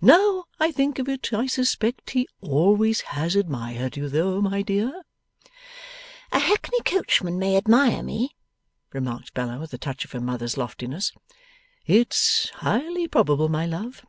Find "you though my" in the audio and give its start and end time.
3.96-4.60